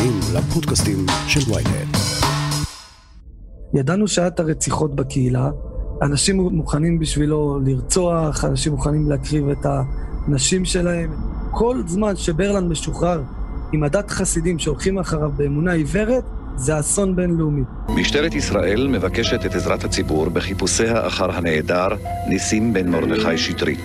[0.00, 1.96] מאזינים לפודקאסטים של ויינט.
[3.74, 5.50] ידענו שעת הרציחות בקהילה,
[6.02, 11.12] אנשים מוכנים בשבילו לרצוח, אנשים מוכנים להקריב את הנשים שלהם.
[11.50, 13.22] כל זמן שברלנד משוחרר
[13.72, 16.24] עם עדת חסידים שהולכים אחריו באמונה עיוורת,
[16.56, 17.62] זה אסון בינלאומי.
[17.88, 21.88] משטרת ישראל מבקשת את עזרת הציבור בחיפושיה אחר הנעדר
[22.28, 23.84] ניסים בן מרדכי שטרית.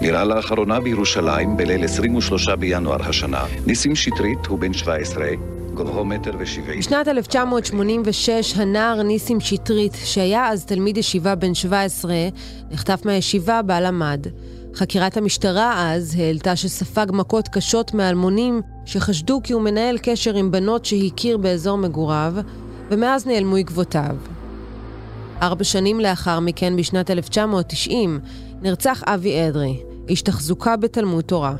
[0.00, 3.44] נראה לאחרונה בירושלים בליל 23 בינואר השנה.
[3.66, 5.26] ניסים שטרית הוא בן 17,
[5.74, 6.78] גובהו מטר ושבעים.
[6.78, 12.14] בשנת 1986 הנער ניסים שטרית, שהיה אז תלמיד ישיבה בן 17,
[12.70, 14.26] נחטף מהישיבה בה למד.
[14.74, 20.84] חקירת המשטרה אז העלתה שספג מכות קשות מאלמונים שחשדו כי הוא מנהל קשר עם בנות
[20.84, 22.34] שהכיר באזור מגוריו,
[22.90, 24.16] ומאז נעלמו עקבותיו.
[25.42, 28.20] ארבע שנים לאחר מכן, בשנת 1990,
[28.62, 31.54] נרצח אבי אדרי, איש תחזוקה בתלמוד תורה.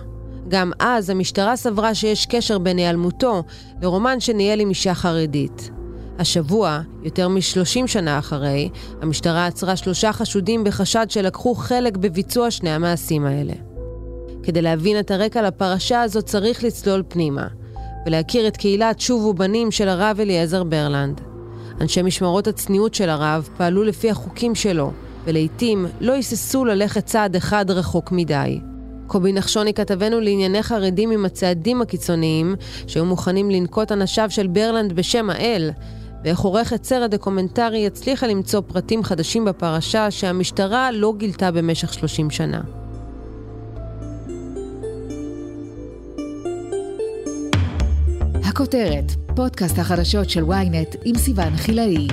[0.48, 3.42] גם אז המשטרה סברה שיש קשר בין היעלמותו
[3.82, 5.70] לרומן שניהל עם אישה חרדית.
[6.18, 8.68] השבוע, יותר מ-30 שנה אחרי,
[9.02, 13.52] המשטרה עצרה שלושה חשודים בחשד שלקחו חלק בביצוע שני המעשים האלה.
[14.42, 17.46] כדי להבין את הרקע לפרשה הזאת צריך לצלול פנימה,
[18.06, 21.20] ולהכיר את קהילת שובו בנים של הרב אליעזר ברלנד.
[21.80, 24.92] אנשי משמרות הצניעות של הרב פעלו לפי החוקים שלו,
[25.24, 28.60] ולעיתים לא היססו ללכת צעד אחד רחוק מדי.
[29.06, 32.54] קובי נחשוני כתבנו לענייני חרדים עם הצעדים הקיצוניים
[32.86, 35.70] שהיו מוכנים לנקוט אנשיו של ברלנד בשם האל,
[36.24, 42.60] ואיך עורכת סרט דוקומנטרי הצליחה למצוא פרטים חדשים בפרשה שהמשטרה לא גילתה במשך 30 שנה.
[48.44, 52.08] הכותרת, פודקאסט החדשות של ynet עם סיון חילאי.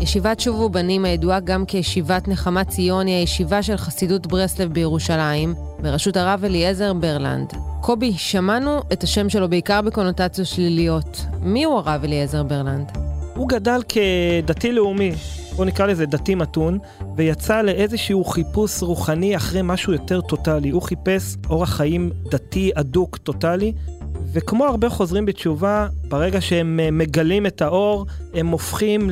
[0.00, 6.16] ישיבת שובו בנים הידועה גם כישיבת נחמה ציון היא הישיבה של חסידות ברסלב בירושלים, בראשות
[6.16, 7.52] הרב אליעזר ברלנד.
[7.80, 11.26] קובי, שמענו את השם שלו בעיקר בקונוטציות שליליות.
[11.40, 12.92] מי הוא הרב אליעזר ברלנד?
[13.34, 15.12] הוא גדל כדתי-לאומי,
[15.56, 16.78] בוא נקרא לזה דתי מתון,
[17.16, 20.70] ויצא לאיזשהו חיפוש רוחני אחרי משהו יותר טוטאלי.
[20.70, 23.72] הוא חיפש אורח חיים דתי אדוק טוטאלי,
[24.32, 29.10] וכמו הרבה חוזרים בתשובה, ברגע שהם מגלים את האור, הם הופכים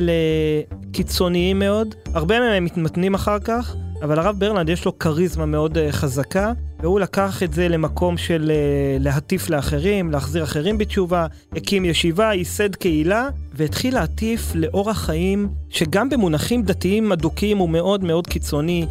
[0.89, 1.95] לקיצוניים מאוד.
[2.13, 6.99] הרבה מהם מתמתנים אחר כך, אבל הרב ברלנד יש לו כריזמה מאוד uh, חזקה, והוא
[6.99, 13.29] לקח את זה למקום של uh, להטיף לאחרים, להחזיר אחרים בתשובה, הקים ישיבה, ייסד קהילה,
[13.53, 18.85] והתחיל להטיף לאורח חיים שגם במונחים דתיים אדוקים הוא מאוד מאוד קיצוני.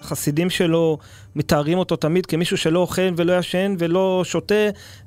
[0.00, 0.98] החסידים שלו
[1.36, 4.54] מתארים אותו תמיד כמישהו שלא אוכל ולא ישן ולא שותה,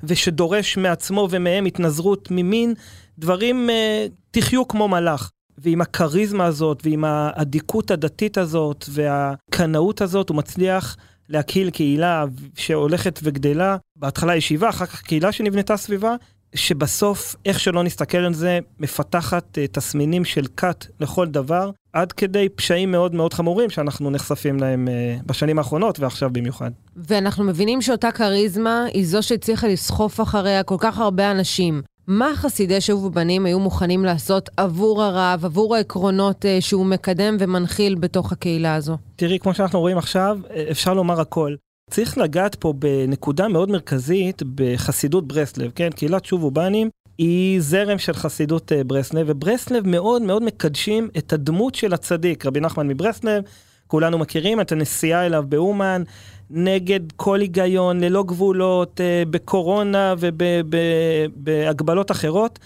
[0.04, 2.74] ושדורש מעצמו ומהם התנזרות ממין,
[3.18, 5.30] דברים, uh, תחיו כמו מלאך.
[5.58, 10.96] ועם הכריזמה הזאת, ועם האדיקות הדתית הזאת, והקנאות הזאת, הוא מצליח
[11.28, 13.76] להקהיל קהילה שהולכת וגדלה.
[13.96, 16.14] בהתחלה ישיבה, אחר כך קהילה שנבנתה סביבה,
[16.54, 22.48] שבסוף, איך שלא נסתכל על זה, מפתחת uh, תסמינים של כת לכל דבר, עד כדי
[22.48, 26.70] פשעים מאוד מאוד חמורים שאנחנו נחשפים להם uh, בשנים האחרונות ועכשיו במיוחד.
[26.96, 31.82] ואנחנו מבינים שאותה כריזמה היא זו שהצליחה לסחוף אחריה כל כך הרבה אנשים.
[32.08, 37.94] מה חסידי שוב ובנים היו מוכנים לעשות עבור הרב, עבור העקרונות uh, שהוא מקדם ומנחיל
[37.94, 38.96] בתוך הקהילה הזו?
[39.16, 40.38] תראי, כמו שאנחנו רואים עכשיו,
[40.70, 41.54] אפשר לומר הכל.
[41.90, 45.90] צריך לגעת פה בנקודה מאוד מרכזית בחסידות ברסלב, כן?
[45.90, 51.74] קהילת שוב ובנים היא זרם של חסידות אה, ברסלב, וברסלב מאוד מאוד מקדשים את הדמות
[51.74, 53.42] של הצדיק, רבי נחמן מברסלב,
[53.86, 56.02] כולנו מכירים את הנסיעה אליו באומן,
[56.50, 62.58] נגד כל היגיון, ללא גבולות, אה, בקורונה ובהגבלות אחרות.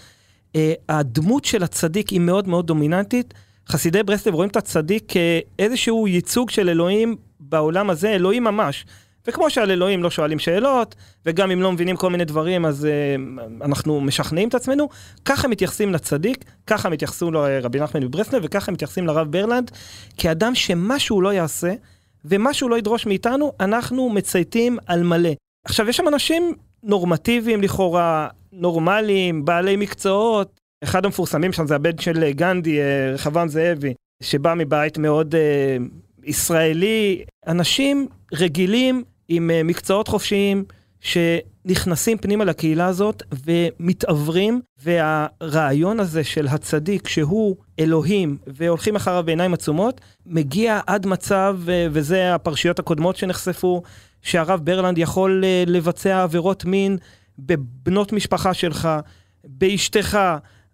[0.55, 3.33] אה, הדמות של הצדיק היא מאוד מאוד דומיננטית.
[3.67, 8.85] חסידי ברסלב רואים את הצדיק כאיזשהו ייצוג של אלוהים בעולם הזה, אלוהים ממש.
[9.27, 13.41] וכמו שעל אלוהים לא שואלים שאלות, וגם אם לא מבינים כל מיני דברים, אז uh,
[13.65, 14.89] אנחנו משכנעים את עצמנו,
[15.25, 19.71] ככה מתייחסים לצדיק, ככה מתייחסו לרבי נחמן מברסלב, וככה מתייחסים לרב ברלנד,
[20.17, 21.73] כאדם שמשהו לא יעשה,
[22.25, 25.29] ומשהו לא ידרוש מאיתנו, אנחנו מצייתים על מלא.
[25.65, 26.53] עכשיו, יש שם אנשים
[26.83, 30.59] נורמטיביים לכאורה, נורמליים, בעלי מקצועות.
[30.83, 33.93] אחד המפורסמים שם זה הבן של גנדי, אה, רחבעם זאבי,
[34.23, 35.37] שבא מבית מאוד uh,
[36.23, 37.23] ישראלי.
[37.47, 40.63] אנשים רגילים עם אה, מקצועות חופשיים
[41.01, 50.01] שנכנסים פנימה לקהילה הזאת ומתעוורים, והרעיון הזה של הצדיק שהוא אלוהים והולכים אחריו בעיניים עצומות,
[50.25, 53.83] מגיע עד מצב, אה, וזה הפרשיות הקודמות שנחשפו,
[54.21, 56.97] שהרב ברלנד יכול אה, לבצע עבירות מין
[57.39, 58.89] בבנות משפחה שלך,
[59.43, 60.19] באשתך,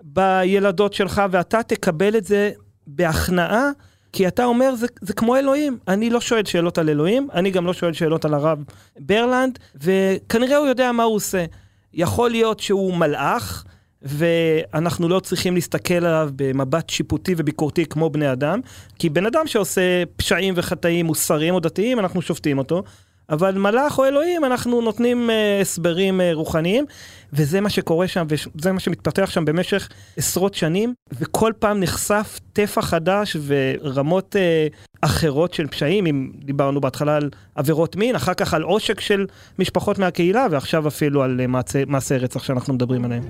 [0.04, 2.52] בילדות שלך, ואתה תקבל את זה
[2.88, 3.70] בהכנעה
[4.14, 5.78] כי אתה אומר, זה, זה כמו אלוהים.
[5.88, 8.64] אני לא שואל שאלות על אלוהים, אני גם לא שואל שאלות על הרב
[9.00, 11.46] ברלנד, וכנראה הוא יודע מה הוא עושה.
[11.94, 13.66] יכול להיות שהוא מלאך,
[14.02, 18.60] ואנחנו לא צריכים להסתכל עליו במבט שיפוטי וביקורתי כמו בני אדם,
[19.00, 22.84] כי בן אדם שעושה פשעים וחטאים מוסריים או דתיים, אנחנו שופטים אותו.
[23.30, 26.86] אבל מלאך או אלוהים, אנחנו נותנים uh, הסברים uh, רוחניים,
[27.34, 28.26] וזה מה שקורה שם,
[28.56, 35.54] וזה מה שמתפתח שם במשך עשרות שנים, וכל פעם נחשף טפח חדש ורמות uh, אחרות
[35.54, 39.26] של פשעים, אם דיברנו בהתחלה על עבירות מין, אחר כך על עושק של
[39.60, 41.48] משפחות מהקהילה, ועכשיו אפילו על uh,
[41.88, 43.24] מעשי רצח שאנחנו מדברים עליהם.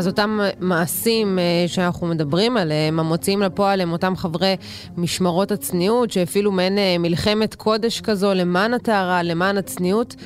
[0.00, 4.56] אז אותם מעשים אה, שאנחנו מדברים עליהם, המוציאים לפועל הם אותם חברי
[4.96, 10.16] משמרות הצניעות, שהפעילו מעין אה, מלחמת קודש כזו למען הטהרה, למען הצניעות.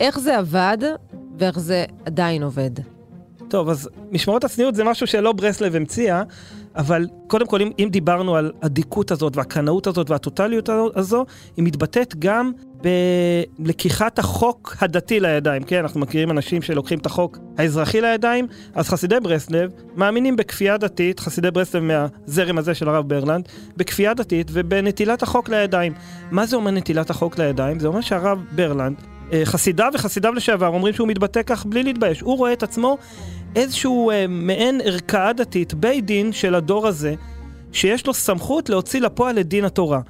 [0.00, 0.78] איך זה עבד
[1.38, 2.70] ואיך זה עדיין עובד?
[3.48, 6.22] טוב, אז משמרות הצניעות זה משהו שלא ברסלב המציאה,
[6.76, 11.24] אבל קודם כל, אם, אם דיברנו על הדיקות הזאת והקנאות הזאת והטוטליות הזו,
[11.56, 12.52] היא מתבטאת גם
[13.58, 15.78] בלקיחת החוק הדתי לידיים, כן?
[15.78, 21.50] אנחנו מכירים אנשים שלוקחים את החוק האזרחי לידיים, אז חסידי ברסלב מאמינים בכפייה דתית, חסידי
[21.50, 25.92] ברסלב מהזרם הזה של הרב ברלנד, בכפייה דתית ובנטילת החוק לידיים.
[26.30, 27.80] מה זה אומר נטילת החוק לידיים?
[27.80, 28.96] זה אומר שהרב ברלנד,
[29.32, 32.20] אה, חסידיו וחסידיו לשעבר אומרים שהוא מתבטא כך בלי להתבייש.
[32.20, 32.98] הוא רואה את עצמו
[33.56, 37.14] איזשהו אה, מעין ערכאה דתית, בית דין של הדור הזה,
[37.72, 40.00] שיש לו סמכות להוציא לפועל את דין התורה.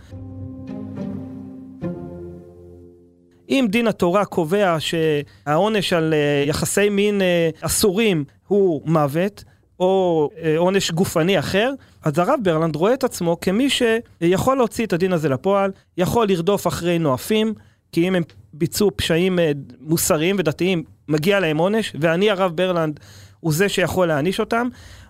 [3.52, 9.44] אם דין התורה קובע שהעונש על אה, יחסי מין אה, אסורים הוא מוות,
[9.80, 11.72] או אה, עונש גופני אחר,
[12.04, 16.66] אז הרב ברלנד רואה את עצמו כמי שיכול להוציא את הדין הזה לפועל, יכול לרדוף
[16.66, 17.54] אחרי נואפים,
[17.92, 18.22] כי אם הם
[18.52, 19.38] ביצעו פשעים
[19.80, 23.00] מוסריים ודתיים, מגיע להם עונש, ואני הרב ברלנד
[23.42, 24.68] הוא זה שיכול להעניש אותם.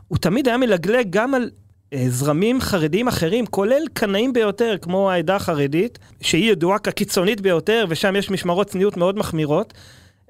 [0.09, 1.51] הוא תמיד היה מלגלג גם על
[1.93, 8.17] אה, זרמים חרדיים אחרים, כולל קנאים ביותר, כמו העדה החרדית, שהיא ידועה כקיצונית ביותר, ושם
[8.17, 9.75] יש משמרות צניעות מאוד מחמירות.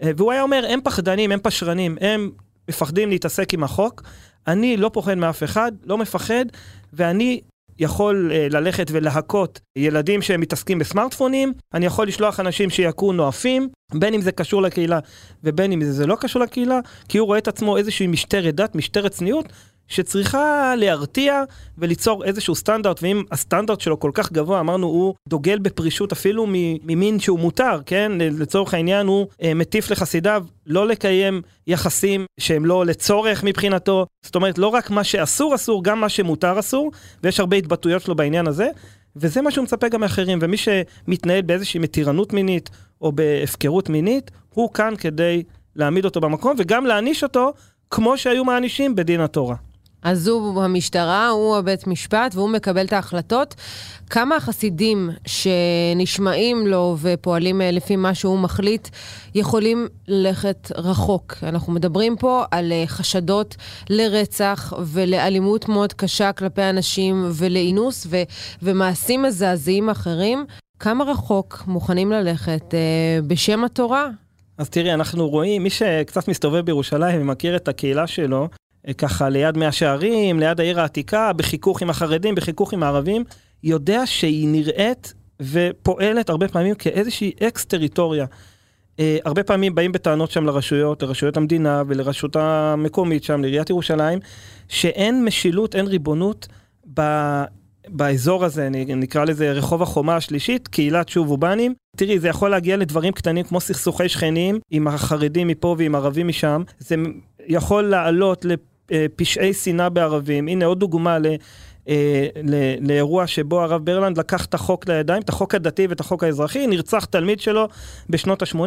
[0.03, 2.31] אה, והוא היה אומר, הם פחדנים, הם פשרנים, הם
[2.69, 4.03] מפחדים להתעסק עם החוק.
[4.47, 6.45] אני לא פוחד מאף אחד, לא מפחד,
[6.93, 7.41] ואני
[7.79, 14.21] יכול uh, ללכת ולהכות ילדים שמתעסקים בסמארטפונים, אני יכול לשלוח אנשים שיכו נואפים, בין אם
[14.21, 14.99] זה קשור לקהילה
[15.45, 16.79] ובין אם זה לא קשור לקהילה,
[17.09, 19.47] כי הוא רואה את עצמו איזושהי משטרת דת, משטרת צניעות,
[19.93, 21.43] שצריכה להרתיע
[21.79, 27.21] וליצור איזשהו סטנדרט, ואם הסטנדרט שלו כל כך גבוה, אמרנו, הוא דוגל בפרישות אפילו ממין
[27.21, 28.13] שהוא מותר, כן?
[28.19, 34.07] לצורך העניין הוא אה, מטיף לחסידיו לא לקיים יחסים שהם לא לצורך מבחינתו.
[34.23, 36.93] זאת אומרת, לא רק מה שאסור אסור, גם מה שמותר אסור,
[37.23, 38.69] ויש הרבה התבטאויות שלו בעניין הזה.
[39.17, 44.73] וזה מה שהוא מצפה גם מאחרים, ומי שמתנהל באיזושהי מתירנות מינית או בהפקרות מינית, הוא
[44.73, 45.43] כאן כדי
[45.77, 47.53] להעמיד אותו במקום וגם להעניש אותו
[47.91, 49.57] כמו שהיו מענישים בדין התורה.
[50.03, 53.55] אז הוא המשטרה, הוא הבית משפט, והוא מקבל את ההחלטות.
[54.11, 58.89] כמה החסידים שנשמעים לו ופועלים אה, לפי מה שהוא מחליט,
[59.35, 61.35] יכולים ללכת רחוק?
[61.43, 63.57] אנחנו מדברים פה על אה, חשדות
[63.91, 68.23] לרצח ולאלימות מאוד קשה כלפי אנשים ולאינוס ו-
[68.63, 70.47] ומעשים מזעזעים אחרים.
[70.81, 74.09] כמה רחוק מוכנים ללכת אה, בשם התורה?
[74.59, 78.49] אז תראי, אנחנו רואים, מי שקצת מסתובב בירושלים ומכיר את הקהילה שלו,
[78.99, 83.25] ככה ליד מאה שערים, ליד העיר העתיקה, בחיכוך עם החרדים, בחיכוך עם הערבים,
[83.63, 88.27] יודע שהיא נראית ופועלת הרבה פעמים כאיזושהי אקס טריטוריה.
[88.97, 94.19] Uh, הרבה פעמים באים בטענות שם לרשויות, לרשויות המדינה ולרשות המקומית שם, לעיריית ירושלים,
[94.69, 96.49] שאין משילות, אין ריבונות
[96.95, 97.03] ב,
[97.89, 101.75] באזור הזה, נקרא לזה רחוב החומה השלישית, קהילת שוב ובנים.
[101.97, 106.63] תראי, זה יכול להגיע לדברים קטנים כמו סכסוכי שכנים עם החרדים מפה ועם ערבים משם.
[106.79, 106.95] זה
[107.47, 108.45] יכול לעלות
[109.17, 110.49] פשעי שנאה בערבים.
[110.49, 111.27] הנה עוד דוגמה ל...
[111.89, 112.27] אה,
[112.81, 117.05] לאירוע שבו הרב ברלנד לקח את החוק לידיים, את החוק הדתי ואת החוק האזרחי, נרצח
[117.05, 117.69] תלמיד שלו
[118.11, 118.59] בשנות ה-80,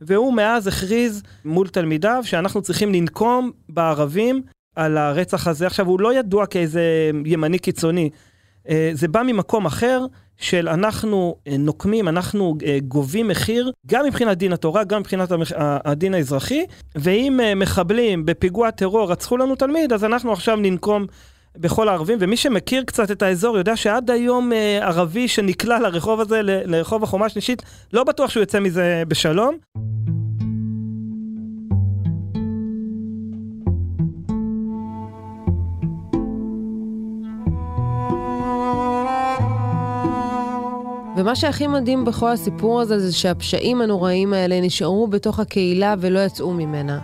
[0.00, 4.42] והוא מאז הכריז מול תלמידיו שאנחנו צריכים לנקום בערבים
[4.76, 5.66] על הרצח הזה.
[5.66, 8.18] עכשיו, הוא לא ידוע כאיזה ימני קיצוני, אה,
[8.92, 10.06] זה בא ממקום אחר,
[10.38, 16.14] של אנחנו אה, נוקמים, אנחנו אה, גובים מחיר, גם מבחינת דין התורה, גם מבחינת הדין
[16.14, 21.06] האזרחי, ואם מחבלים בפיגוע טרור רצחו לנו תלמיד, אז אנחנו עכשיו ננקום
[21.56, 24.52] בכל הערבים, ומי שמכיר קצת את האזור יודע שעד היום
[24.82, 30.13] ערבי שנקלע לרחוב הזה, לרחוב החומה השלישית, לא בטוח שהוא יוצא מזה בשלום.
[41.16, 46.52] ומה שהכי מדהים בכל הסיפור הזה זה שהפשעים הנוראים האלה נשארו בתוך הקהילה ולא יצאו
[46.54, 47.00] ממנה.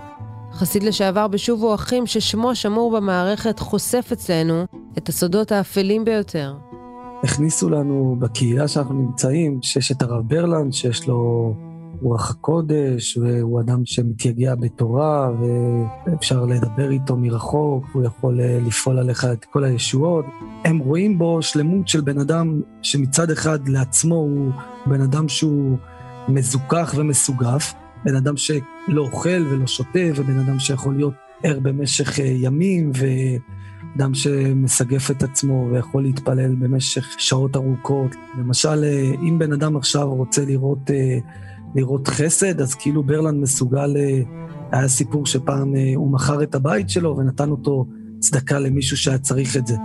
[0.53, 4.65] חסיד לשעבר בשובו אחים ששמו שמור במערכת חושף אצלנו
[4.99, 6.55] את הסודות האפלים ביותר.
[7.25, 11.53] הכניסו לנו בקהילה שאנחנו נמצאים, שיש את הרב ברלנד, שיש לו
[12.03, 15.31] רוח הקודש, והוא אדם שמתייגע בתורה,
[16.07, 20.25] ואפשר לדבר איתו מרחוק, והוא יכול אה, לפעול עליך את כל הישועות.
[20.65, 24.53] הם רואים בו שלמות של בן אדם שמצד אחד לעצמו הוא
[24.87, 25.77] בן אדם שהוא
[26.29, 28.63] מזוכח ומסוגף, בן אדם שלא
[28.99, 35.69] אוכל ולא שותה, ובן אדם שיכול להיות ער במשך אה, ימים, ואדם שמסגף את עצמו
[35.73, 38.15] ויכול להתפלל במשך שעות ארוכות.
[38.39, 40.91] למשל, אה, אם בן אדם עכשיו רוצה לראות,
[41.75, 43.97] לראות חסד, אז כאילו ברלנד מסוגל,
[44.73, 47.87] היה סיפור שפעם הוא מכר את הבית שלו ונתן אותו
[48.19, 49.77] צדקה למישהו שהיה צריך את זה.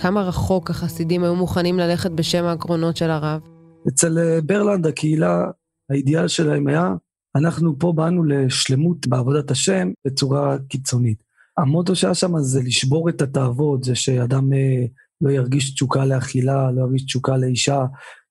[0.00, 3.40] כמה רחוק החסידים היו מוכנים ללכת בשם העקרונות של הרב?
[3.88, 5.44] אצל אה, ברלנד, הקהילה,
[5.90, 6.94] האידיאל שלהם היה,
[7.36, 11.22] אנחנו פה באנו לשלמות בעבודת השם בצורה קיצונית.
[11.58, 14.86] המוטו שהיה שם זה לשבור את התאוות, זה שאדם אה,
[15.20, 17.84] לא ירגיש תשוקה לאכילה, לא ירגיש תשוקה לאישה,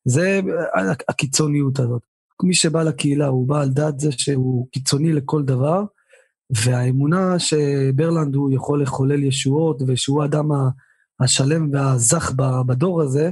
[0.05, 0.41] זה
[1.10, 2.01] הקיצוניות הזאת.
[2.43, 5.84] מי שבא לקהילה, הוא בא על דעת זה שהוא קיצוני לכל דבר,
[6.63, 10.50] והאמונה שברלנד הוא יכול לחולל ישועות, ושהוא האדם
[11.19, 12.31] השלם והזך
[12.67, 13.31] בדור הזה,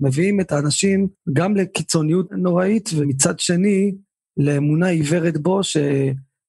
[0.00, 3.94] מביאים את האנשים גם לקיצוניות נוראית, ומצד שני,
[4.36, 5.76] לאמונה עיוורת בו, ש,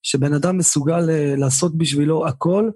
[0.03, 2.69] שבן אדם מסוגל אה, לעשות בשבילו הכל,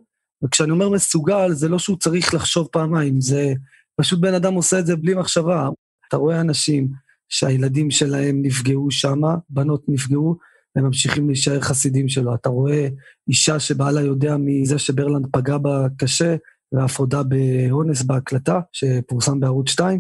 [0.46, 3.54] וכשאני אומר מסוגל, זה לא שהוא צריך לחשוב פעמיים, זה
[3.96, 5.70] פשוט בן אדם עושה את זה בלי מחשבה.
[6.08, 6.88] אתה רואה אנשים
[7.30, 10.38] שהילדים שלהם נפגעו שמה, בנות נפגעו,
[10.76, 12.36] והם ממשיכים להישאר חסידים שלו.
[12.36, 12.88] אתה רואה
[13.28, 16.36] אישה שבעלה יודע מזה שברלנד פגע בה קשה,
[16.72, 20.00] ואף הודה באונס בהקלטה, שפורסם בערוץ 2,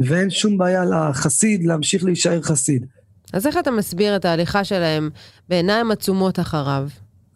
[0.00, 2.86] ואין שום בעיה לחסיד להמשיך להישאר חסיד.
[3.32, 5.10] אז איך אתה מסביר את ההליכה שלהם
[5.48, 6.88] בעיניים עצומות אחריו?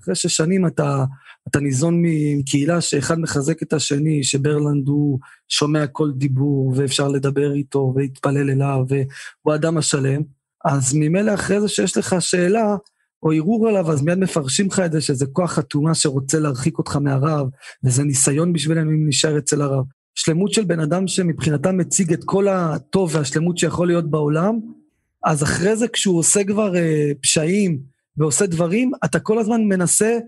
[0.02, 1.04] אחרי ששנים אתה,
[1.48, 2.02] אתה ניזון
[2.38, 8.84] מקהילה שאחד מחזק את השני, שברלנד הוא שומע כל דיבור, ואפשר לדבר איתו, ולהתפלל אליו,
[8.88, 10.22] והוא האדם השלם,
[10.64, 12.76] אז ממילא אחרי זה שיש לך שאלה,
[13.22, 16.96] או ערעור עליו, אז מיד מפרשים לך את זה שזה כוח אטומה שרוצה להרחיק אותך
[16.96, 17.48] מהרב,
[17.84, 19.84] וזה ניסיון בשבילנו אם נשאר אצל הרב.
[20.14, 24.60] שלמות של בן אדם שמבחינתם מציג את כל הטוב והשלמות שיכול להיות בעולם,
[25.24, 27.78] אז אחרי זה כשהוא עושה כבר אה, פשעים
[28.16, 30.18] ועושה דברים, אתה כל הזמן מנסה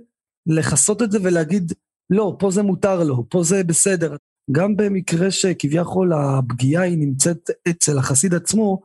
[0.48, 1.72] לכסות את זה ולהגיד,
[2.10, 4.16] לא, פה זה מותר לו, פה זה בסדר.
[4.52, 8.82] גם במקרה שכביכול הפגיעה היא נמצאת אצל החסיד עצמו,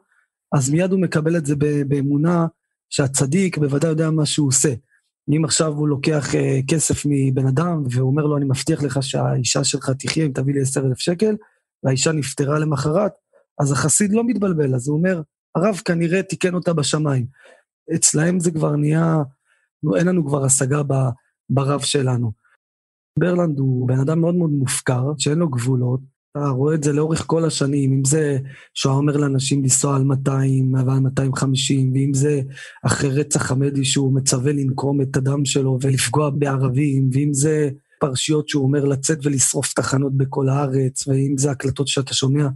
[0.55, 1.55] אז מיד הוא מקבל את זה
[1.87, 2.47] באמונה
[2.89, 4.73] שהצדיק בוודאי יודע מה שהוא עושה.
[5.29, 9.89] אם עכשיו הוא לוקח uh, כסף מבן אדם ואומר לו, אני מבטיח לך שהאישה שלך
[9.89, 11.35] תחיה אם תביא לי עשר אלף שקל,
[11.83, 13.11] והאישה נפטרה למחרת,
[13.59, 15.21] אז החסיד לא מתבלבל, אז הוא אומר,
[15.55, 17.25] הרב כנראה תיקן אותה בשמיים.
[17.95, 19.17] אצלהם זה כבר נהיה,
[19.97, 20.83] אין לנו כבר השגה
[21.49, 22.31] ברב שלנו.
[23.19, 25.99] ברלנד הוא בן אדם מאוד מאוד מופקר, שאין לו גבולות,
[26.37, 28.37] אתה רואה את זה לאורך כל השנים, אם זה
[28.73, 32.41] שהוא אומר לאנשים לנסוע על 200 ועל 250, ואם זה
[32.85, 37.69] אחרי רצח עמדי שהוא מצווה לנקום את הדם שלו ולפגוע בערבים, ואם זה
[37.99, 42.47] פרשיות שהוא אומר לצאת ולשרוף תחנות בכל הארץ, ואם זה הקלטות שאתה שומע,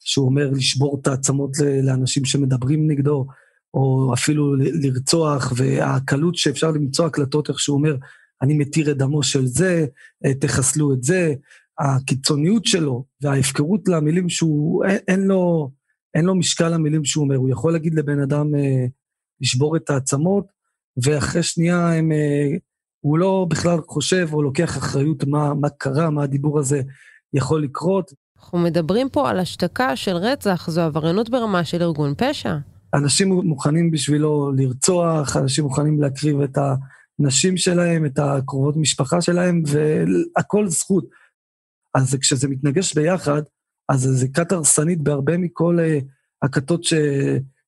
[0.00, 1.50] שהוא אומר לשבור את העצמות
[1.82, 3.26] לאנשים שמדברים נגדו,
[3.74, 7.96] או אפילו לרצוח, והקלות שאפשר למצוא הקלטות, איך שהוא אומר,
[8.42, 9.86] אני מתיר את דמו של זה,
[10.40, 11.34] תחסלו את זה,
[11.78, 15.70] הקיצוניות שלו וההפקרות למילים שהוא, אין, אין, לו,
[16.14, 17.36] אין לו משקל למילים שהוא אומר.
[17.36, 18.86] הוא יכול להגיד לבן אדם אה,
[19.40, 20.46] לשבור את העצמות,
[21.04, 22.48] ואחרי שנייה הם, אה,
[23.00, 26.82] הוא לא בכלל חושב או לוקח אחריות מה, מה קרה, מה הדיבור הזה
[27.34, 28.12] יכול לקרות.
[28.38, 32.56] אנחנו מדברים פה על השתקה של רצח, זו עבריינות ברמה של ארגון פשע.
[32.94, 36.58] אנשים מוכנים בשבילו לרצוח, אנשים מוכנים להקריב את
[37.20, 41.04] הנשים שלהם, את הקרובות משפחה שלהם, והכל זכות.
[41.94, 43.42] אז כשזה מתנגש ביחד,
[43.88, 46.04] אז זה כת הרסנית בהרבה מכל uh,
[46.42, 46.94] הכתות ש,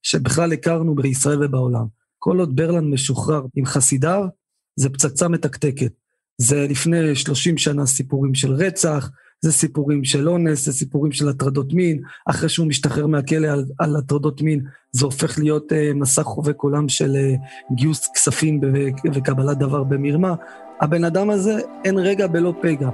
[0.02, 1.86] שבכלל הכרנו בישראל ובעולם.
[2.18, 4.24] כל עוד ברלנד משוחרר עם חסידיו,
[4.76, 5.92] זה פצצה מתקתקת.
[6.40, 11.72] זה לפני 30 שנה סיפורים של רצח, זה סיפורים של אונס, זה סיפורים של הטרדות
[11.72, 16.60] מין, אחרי שהוא משתחרר מהכלא על, על הטרדות מין, זה הופך להיות uh, מסך חובק
[16.60, 18.60] עולם של uh, גיוס כספים
[19.14, 20.34] וקבלת דבר במרמה.
[20.80, 22.88] הבן אדם הזה, אין רגע בלא פגע.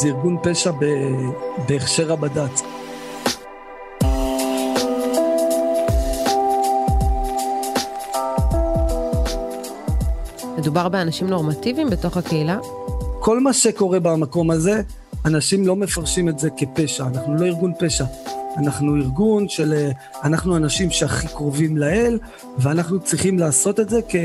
[0.00, 0.72] זה ארגון פשע
[1.68, 2.62] בהכשר הבד"ץ.
[10.58, 12.58] מדובר באנשים נורמטיביים בתוך הקהילה?
[13.20, 14.82] כל מה שקורה במקום הזה,
[15.24, 18.04] אנשים לא מפרשים את זה כפשע, אנחנו לא ארגון פשע.
[18.56, 19.72] אנחנו ארגון של...
[19.72, 19.90] אה,
[20.24, 22.18] אנחנו אנשים שהכי קרובים לאל,
[22.58, 24.16] ואנחנו צריכים לעשות את זה כ...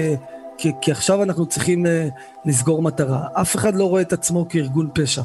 [0.57, 1.89] כי, כי עכשיו אנחנו צריכים uh,
[2.45, 3.27] לסגור מטרה.
[3.33, 5.21] אף אחד לא רואה את עצמו כארגון פשע.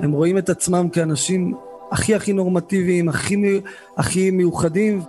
[0.00, 1.54] הם רואים את עצמם כאנשים
[1.92, 3.60] הכי הכי נורמטיביים, הכי,
[3.96, 5.02] הכי מיוחדים.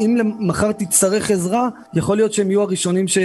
[0.00, 3.18] אם מחר תצטרך עזרה, יכול להיות שהם יהיו הראשונים ש,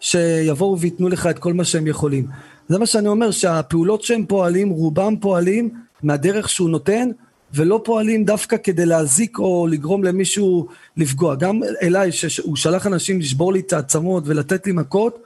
[0.00, 2.26] שיבואו וייתנו לך את כל מה שהם יכולים.
[2.68, 5.70] זה מה שאני אומר, שהפעולות שהם פועלים, רובם פועלים
[6.02, 7.10] מהדרך שהוא נותן,
[7.54, 10.66] ולא פועלים דווקא כדי להזיק או לגרום למישהו
[10.96, 11.34] לפגוע.
[11.34, 15.22] גם אליי, שהוא שלח אנשים לשבור לי את העצמות ולתת לי מכות,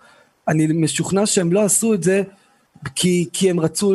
[0.48, 2.22] אני משוכנע שהם לא עשו את זה
[2.94, 3.94] כי, כי הם רצו,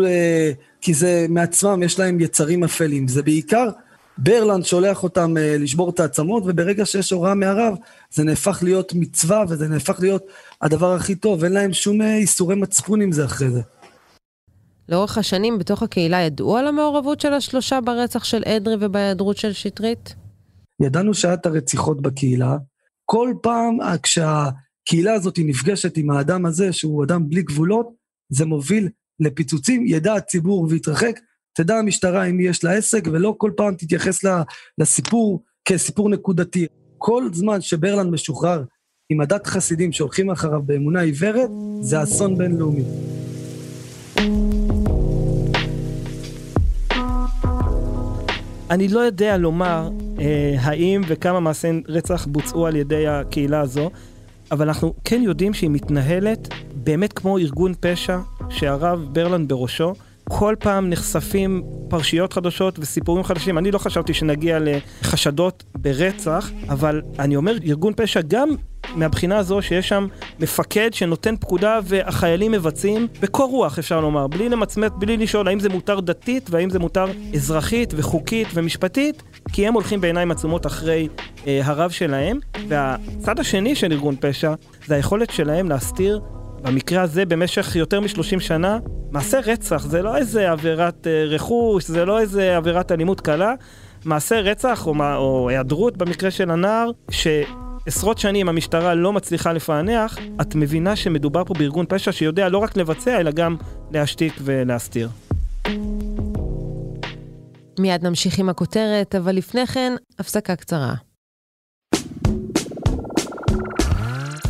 [0.81, 3.07] כי זה מעצמם, יש להם יצרים אפלים.
[3.07, 3.69] זה בעיקר
[4.17, 7.75] ברלנד שולח אותם אה, לשבור את העצמות, וברגע שיש הוראה מהרב,
[8.11, 10.23] זה נהפך להיות מצווה וזה נהפך להיות
[10.61, 13.61] הדבר הכי טוב, אין להם שום אה, איסורי מצפון עם זה אחרי זה.
[14.89, 20.15] לאורך השנים בתוך הקהילה ידעו על המעורבות של השלושה ברצח של אדרי ובהיעדרות של שטרית?
[20.81, 22.57] ידענו שהיה את הרציחות בקהילה.
[23.05, 27.89] כל פעם אה, כשהקהילה הזאת נפגשת עם האדם הזה, שהוא אדם בלי גבולות,
[28.29, 28.89] זה מוביל
[29.19, 31.19] לפיצוצים, ידע הציבור ויתרחק.
[31.53, 34.25] תדע המשטרה עם מי יש לה עסק, ולא כל פעם תתייחס
[34.77, 36.67] לסיפור כסיפור נקודתי.
[36.97, 38.63] כל זמן שברלנד משוחרר
[39.09, 41.49] עם עדת חסידים שהולכים אחריו באמונה עיוורת,
[41.81, 42.83] זה אסון בינלאומי.
[48.69, 53.89] אני לא יודע לומר אה, האם וכמה מעשי רצח בוצעו על ידי הקהילה הזו,
[54.51, 58.19] אבל אנחנו כן יודעים שהיא מתנהלת באמת כמו ארגון פשע
[58.49, 59.93] שהרב ברלנד בראשו.
[60.23, 63.57] כל פעם נחשפים פרשיות חדשות וסיפורים חדשים.
[63.57, 68.49] אני לא חשבתי שנגיע לחשדות ברצח, אבל אני אומר, ארגון פשע גם
[68.95, 70.07] מהבחינה הזו שיש שם
[70.39, 75.69] מפקד שנותן פקודה והחיילים מבצעים בקור רוח אפשר לומר, בלי למצמץ, בלי לשאול האם זה
[75.69, 81.07] מותר דתית והאם זה מותר אזרחית וחוקית ומשפטית, כי הם הולכים בעיניים עצומות אחרי
[81.47, 82.39] אה, הרב שלהם.
[82.67, 84.53] והצד השני של ארגון פשע
[84.87, 86.21] זה היכולת שלהם להסתיר
[86.63, 88.79] במקרה הזה במשך יותר מ-30 שנה,
[89.11, 93.53] מעשה רצח זה לא איזה עבירת אה, רכוש, זה לא איזה עבירת אלימות קלה,
[94.05, 100.55] מעשה רצח או, או היעדרות במקרה של הנער, שעשרות שנים המשטרה לא מצליחה לפענח, את
[100.55, 103.55] מבינה שמדובר פה בארגון פשע שיודע לא רק לבצע, אלא גם
[103.91, 105.09] להשתיק ולהסתיר.
[107.79, 110.93] מיד נמשיך עם הכותרת, אבל לפני כן, הפסקה קצרה.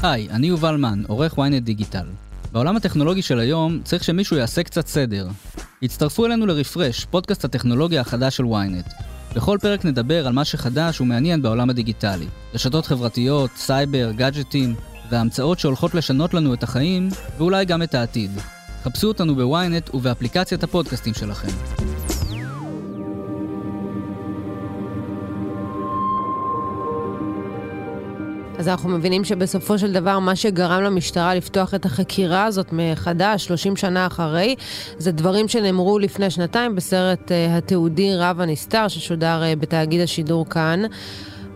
[0.03, 2.05] היי, אני יובל מן, עורך ynet דיגיטל.
[2.51, 5.27] בעולם הטכנולוגי של היום צריך שמישהו יעשה קצת סדר.
[5.83, 9.03] הצטרפו אלינו ל Refresh, פודקאסט הטכנולוגיה החדש של ynet.
[9.35, 12.27] בכל פרק נדבר על מה שחדש ומעניין בעולם הדיגיטלי.
[12.53, 14.75] רשתות חברתיות, סייבר, גאדג'טים,
[15.09, 18.31] וההמצאות שהולכות לשנות לנו את החיים, ואולי גם את העתיד.
[18.83, 21.92] חפשו אותנו ב ynet ובאפליקציית הפודקאסטים שלכם.
[28.57, 33.75] אז אנחנו מבינים שבסופו של דבר מה שגרם למשטרה לפתוח את החקירה הזאת מחדש, 30
[33.75, 34.55] שנה אחרי,
[34.97, 40.81] זה דברים שנאמרו לפני שנתיים בסרט uh, התיעודי רב הנסתר ששודר uh, בתאגיד השידור כאן.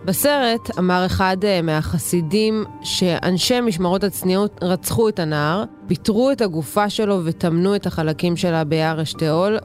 [0.04, 7.20] בסרט אמר אחד uh, מהחסידים שאנשי משמרות הצניעות רצחו את הנער, פיטרו את הגופה שלו
[7.24, 9.58] וטמנו את החלקים שלה ביער אשתאול.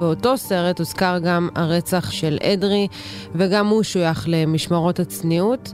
[0.00, 2.88] באותו סרט הוזכר גם הרצח של אדרי,
[3.34, 5.72] וגם הוא שוייך למשמרות הצניעות.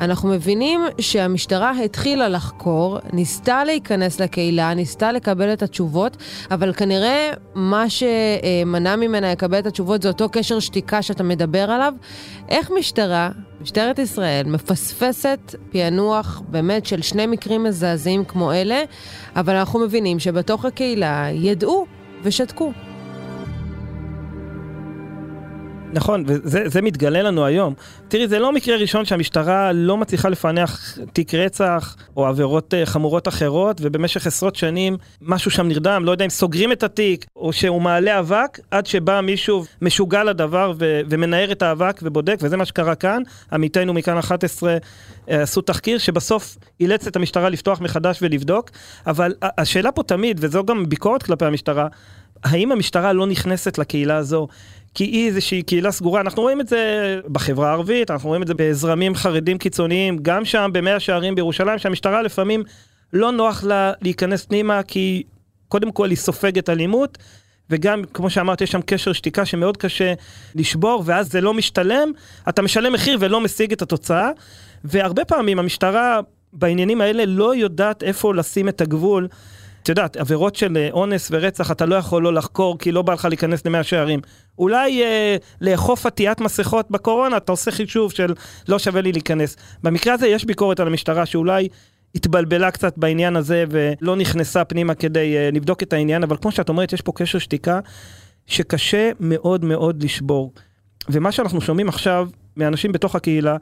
[0.00, 6.16] אנחנו מבינים שהמשטרה התחילה לחקור, ניסתה להיכנס לקהילה, ניסתה לקבל את התשובות,
[6.50, 11.94] אבל כנראה מה שמנע ממנה לקבל את התשובות זה אותו קשר שתיקה שאתה מדבר עליו.
[12.48, 13.30] איך משטרה,
[13.60, 18.82] משטרת ישראל, מפספסת פענוח באמת של שני מקרים מזעזעים כמו אלה,
[19.36, 21.86] אבל אנחנו מבינים שבתוך הקהילה ידעו
[22.22, 22.72] ושתקו.
[25.94, 27.74] נכון, וזה מתגלה לנו היום.
[28.08, 33.28] תראי, זה לא מקרה ראשון שהמשטרה לא מצליחה לפענח תיק רצח או עבירות uh, חמורות
[33.28, 37.82] אחרות, ובמשך עשרות שנים משהו שם נרדם, לא יודע אם סוגרים את התיק, או שהוא
[37.82, 42.94] מעלה אבק, עד שבא מישהו משוגע לדבר ו- ומנער את האבק ובודק, וזה מה שקרה
[42.94, 43.22] כאן.
[43.52, 48.70] עמיתינו מכאן 11 uh, עשו תחקיר שבסוף אילץ את המשטרה לפתוח מחדש ולבדוק,
[49.06, 51.88] אבל השאלה פה תמיד, וזו גם ביקורת כלפי המשטרה,
[52.44, 54.48] האם המשטרה לא נכנסת לקהילה הזו
[54.94, 58.54] כי היא איזושהי קהילה סגורה, אנחנו רואים את זה בחברה הערבית, אנחנו רואים את זה
[58.56, 62.62] בזרמים חרדים קיצוניים, גם שם במאה שערים בירושלים, שהמשטרה לפעמים
[63.12, 65.22] לא נוח לה להיכנס פנימה, כי
[65.68, 67.18] קודם כל היא סופגת אלימות,
[67.70, 70.14] וגם, כמו שאמרתי, יש שם קשר שתיקה שמאוד קשה
[70.54, 72.12] לשבור, ואז זה לא משתלם,
[72.48, 74.30] אתה משלם מחיר ולא משיג את התוצאה,
[74.84, 76.20] והרבה פעמים המשטרה
[76.52, 79.28] בעניינים האלה לא יודעת איפה לשים את הגבול.
[79.84, 83.12] את יודעת, עבירות של אה, אונס ורצח, אתה לא יכול לא לחקור כי לא בא
[83.12, 84.20] לך להיכנס למאה שערים.
[84.58, 88.34] אולי אה, לאכוף עטיית מסכות בקורונה, אתה עושה חישוב של
[88.68, 89.56] לא שווה לי להיכנס.
[89.82, 91.68] במקרה הזה יש ביקורת על המשטרה שאולי
[92.14, 96.68] התבלבלה קצת בעניין הזה ולא נכנסה פנימה כדי אה, לבדוק את העניין, אבל כמו שאת
[96.68, 97.80] אומרת, יש פה קשר שתיקה
[98.46, 100.52] שקשה מאוד מאוד לשבור.
[101.08, 103.56] ומה שאנחנו שומעים עכשיו מאנשים בתוך הקהילה,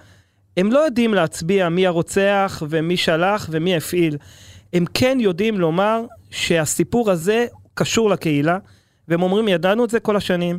[0.57, 4.17] הם לא יודעים להצביע מי הרוצח ומי שלח ומי הפעיל.
[4.73, 8.59] הם כן יודעים לומר שהסיפור הזה קשור לקהילה,
[9.09, 10.59] והם אומרים, ידענו את זה כל השנים,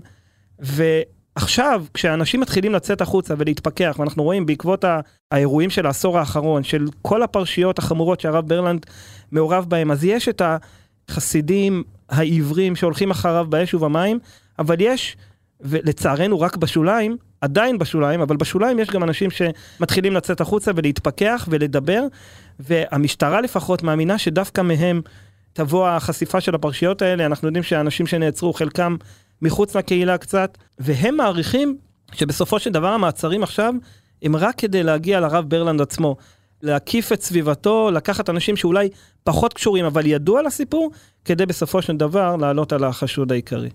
[0.60, 4.86] ועכשיו, כשאנשים מתחילים לצאת החוצה ולהתפכח, ואנחנו רואים בעקבות
[5.32, 8.86] האירועים של העשור האחרון, של כל הפרשיות החמורות שהרב ברלנד
[9.32, 10.42] מעורב בהם, אז יש את
[11.10, 14.20] החסידים העיוורים שהולכים אחריו באש ובמים,
[14.60, 15.18] אבל יש,
[15.62, 22.04] ולצערנו רק בשוליים, עדיין בשוליים, אבל בשוליים יש גם אנשים שמתחילים לצאת החוצה ולהתפכח ולדבר,
[22.60, 25.02] והמשטרה לפחות מאמינה שדווקא מהם
[25.54, 27.26] תבוא החשיפה של הפרשיות האלה.
[27.26, 28.96] אנחנו יודעים שהאנשים שנעצרו, חלקם
[29.42, 31.78] מחוץ לקהילה קצת, והם מעריכים
[32.14, 33.74] שבסופו של דבר המעצרים עכשיו
[34.22, 36.16] הם רק כדי להגיע לרב ברלנד עצמו.
[36.62, 38.90] להקיף את סביבתו, לקחת אנשים שאולי
[39.24, 40.92] פחות קשורים אבל ידעו על הסיפור,
[41.26, 43.70] כדי בסופו של דבר לעלות על החשוד העיקרי.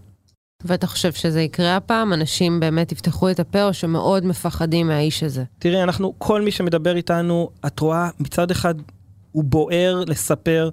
[0.64, 2.12] ואתה חושב שזה יקרה הפעם?
[2.12, 5.44] אנשים באמת יפתחו את הפה או שמאוד מפחדים מהאיש הזה?
[5.58, 8.74] תראי, אנחנו, כל מי שמדבר איתנו, את רואה, מצד אחד
[9.32, 10.70] הוא בוער לספר,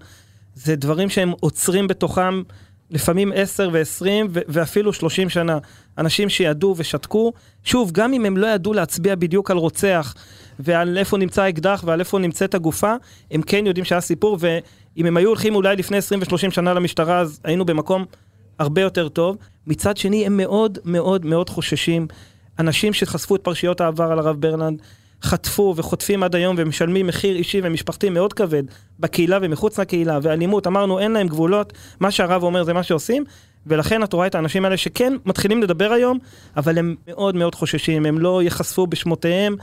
[0.55, 2.41] זה דברים שהם עוצרים בתוכם
[2.91, 5.57] לפעמים 10 ו-20 ואפילו 30 שנה.
[5.97, 10.15] אנשים שידעו ושתקו, שוב, גם אם הם לא ידעו להצביע בדיוק על רוצח
[10.59, 12.93] ועל איפה נמצא האקדח ועל איפה נמצאת הגופה,
[13.31, 17.19] הם כן יודעים שהיה סיפור, ואם הם היו הולכים אולי לפני 20 ו-30 שנה למשטרה,
[17.19, 18.05] אז היינו במקום
[18.59, 19.37] הרבה יותר טוב.
[19.67, 22.07] מצד שני, הם מאוד מאוד מאוד חוששים.
[22.59, 24.81] אנשים שחשפו את פרשיות העבר על הרב ברלנד,
[25.21, 28.63] חטפו וחוטפים עד היום ומשלמים מחיר אישי ומשפחתי מאוד כבד
[28.99, 33.23] בקהילה ומחוץ לקהילה, ואלימות, אמרנו אין להם גבולות, מה שהרב אומר זה מה שעושים,
[33.67, 36.19] ולכן את רואה את האנשים האלה שכן מתחילים לדבר היום,
[36.57, 39.55] אבל הם מאוד מאוד חוששים, הם לא ייחשפו בשמותיהם,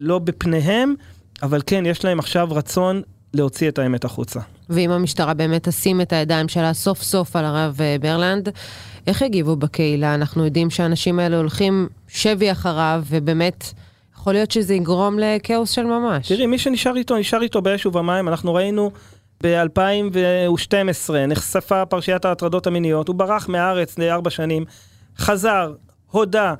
[0.00, 0.94] לא בפניהם,
[1.42, 3.02] אבל כן, יש להם עכשיו רצון
[3.34, 4.40] להוציא את האמת החוצה.
[4.68, 8.48] ואם המשטרה באמת תשים את הידיים שלה סוף סוף על הרב אה, ברלנד,
[9.06, 10.14] איך יגיבו בקהילה?
[10.14, 13.72] אנחנו יודעים שהאנשים האלה הולכים שבי אחריו, ובאמת...
[14.20, 16.28] יכול להיות שזה יגרום לכאוס של ממש.
[16.28, 18.28] תראי, מי שנשאר איתו, נשאר איתו באש ובמים.
[18.28, 18.90] אנחנו ראינו
[19.42, 24.64] ב-2012, נחשפה פרשיית ההטרדות המיניות, הוא ברח מהארץ לארבע שנים,
[25.18, 25.72] חזר,
[26.10, 26.54] הודה,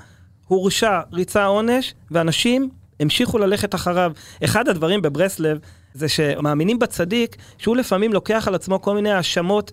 [0.47, 2.69] הורשע, ריצה עונש, ואנשים
[3.01, 4.13] המשיכו ללכת אחריו.
[4.45, 5.59] אחד הדברים בברסלב
[5.95, 9.73] זה שמאמינים בצדיק, שהוא לפעמים לוקח על עצמו כל מיני האשמות.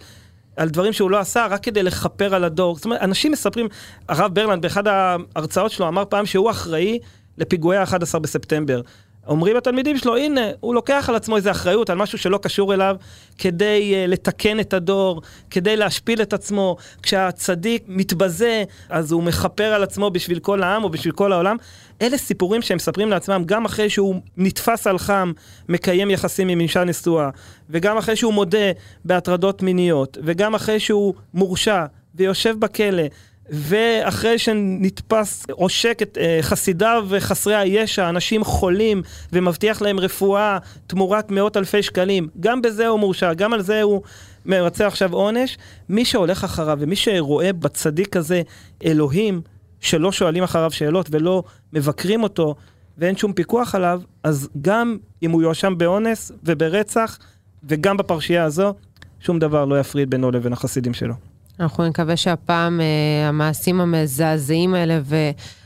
[0.58, 2.76] על דברים שהוא לא עשה, רק כדי לכפר על הדור.
[2.76, 3.68] זאת אומרת, אנשים מספרים,
[4.10, 7.00] הרב ברלנד באחד ההרצאות שלו אמר פעם שהוא אחראי
[7.38, 8.82] לפיגועי ה-11 בספטמבר.
[9.28, 12.96] אומרים התלמידים שלו, הנה, הוא לוקח על עצמו איזו אחריות על משהו שלא קשור אליו,
[13.38, 16.76] כדי uh, לתקן את הדור, כדי להשפיל את עצמו.
[17.02, 21.58] כשהצדיק מתבזה, אז הוא מכפר על עצמו בשביל כל העם או בשביל כל העולם.
[22.02, 25.32] אלה סיפורים שהם מספרים לעצמם גם אחרי שהוא נתפס על חם,
[25.70, 27.30] מקיים יחסים עם אישה נשואה,
[27.70, 28.72] וגם אחרי שהוא מודה
[29.06, 31.86] בהטרדות מיניות, וגם אחרי שהוא מורשע
[32.16, 33.04] ויושב בכלא.
[33.50, 39.02] ואחרי שנתפס, עושק את uh, חסידיו וחסרי הישע, אנשים חולים,
[39.34, 44.02] ומבטיח להם רפואה תמורת מאות אלפי שקלים, גם בזה הוא מורשע, גם על זה הוא
[44.46, 45.58] מרצה עכשיו עונש.
[45.90, 48.42] מי שהולך אחריו ומי שרואה בצדיק הזה
[48.86, 49.42] אלוהים,
[49.80, 52.56] שלא שואלים אחריו שאלות ולא מבקרים אותו,
[52.98, 57.18] ואין שום פיקוח עליו, אז גם אם הוא יואשם באונס וברצח,
[57.64, 58.74] וגם בפרשייה הזו,
[59.20, 61.35] שום דבר לא יפריד בינו לבין החסידים שלו.
[61.60, 65.00] אנחנו נקווה שהפעם אה, המעשים המזעזעים האלה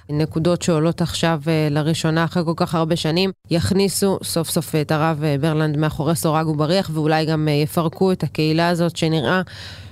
[0.10, 5.23] ונקודות שעולות עכשיו אה, לראשונה אחרי כל כך הרבה שנים, יכניסו סוף סוף את הרב
[5.23, 9.41] אה, ברלנד מאחורי סורג ובריח, ואולי גם אה, יפרקו את הקהילה הזאת שנראה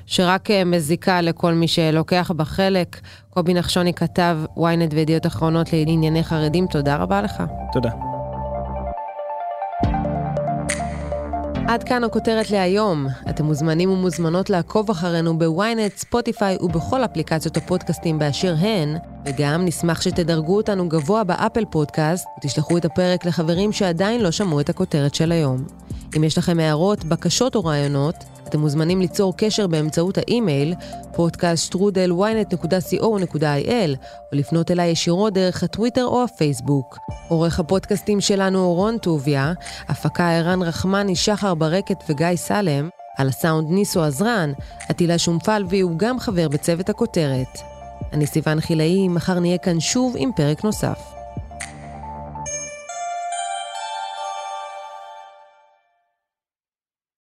[0.06, 3.00] שרק אה, מזיקה לכל מי שלוקח בה חלק.
[3.30, 7.44] קובי נחשוני כתב ynet וידיעות אחרונות לענייני חרדים, תודה רבה לך.
[7.74, 8.17] תודה.
[11.68, 13.08] עד כאן הכותרת להיום.
[13.30, 20.58] אתם מוזמנים ומוזמנות לעקוב אחרינו בוויינט, ספוטיפיי ובכל אפליקציות הפודקאסטים באשר הן, וגם נשמח שתדרגו
[20.58, 25.66] אותנו גבוה באפל פודקאסט ותשלחו את הפרק לחברים שעדיין לא שמעו את הכותרת של היום.
[26.18, 28.16] אם יש לכם הערות, בקשות או רעיונות,
[28.50, 30.74] אתם מוזמנים ליצור קשר באמצעות האימייל
[31.14, 33.98] podcaststrudel.ynet.co.il
[34.32, 36.98] או לפנות אליי ישירות דרך הטוויטר או הפייסבוק.
[37.28, 39.54] עורך הפודקאסטים שלנו הוא רון טוביה,
[39.88, 44.52] הפקה ערן רחמני, שחר ברקת וגיא סלם, על הסאונד ניסו עזרן,
[44.90, 47.60] עטילה שומפלבי הוא גם חבר בצוות הכותרת.
[48.14, 51.17] אני סיוון חילאי, מחר נהיה כאן שוב עם פרק נוסף.